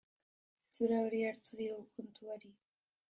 [0.67, 2.55] Itxura hori hartu diogu kontuari.